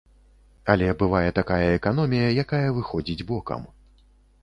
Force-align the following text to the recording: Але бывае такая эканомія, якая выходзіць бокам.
Але 0.73 0.87
бывае 1.01 1.29
такая 1.41 1.61
эканомія, 1.79 2.35
якая 2.47 2.65
выходзіць 2.81 3.25
бокам. 3.33 3.73